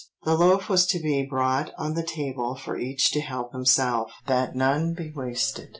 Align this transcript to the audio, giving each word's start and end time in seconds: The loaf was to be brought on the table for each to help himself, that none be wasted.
The 0.23 0.33
loaf 0.33 0.67
was 0.67 0.87
to 0.87 0.99
be 0.99 1.21
brought 1.23 1.73
on 1.77 1.93
the 1.93 2.01
table 2.01 2.55
for 2.55 2.75
each 2.75 3.11
to 3.11 3.21
help 3.21 3.51
himself, 3.51 4.11
that 4.25 4.55
none 4.55 4.95
be 4.95 5.11
wasted. 5.15 5.69